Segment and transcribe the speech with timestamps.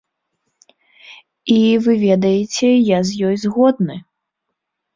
[0.71, 4.01] І, вы ведаеце, я з ёй згодны.